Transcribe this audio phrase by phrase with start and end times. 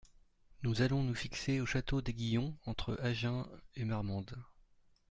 [0.63, 4.35] Nous allons nous fixer au château d'Aiguillon, entre Agen et Marmande.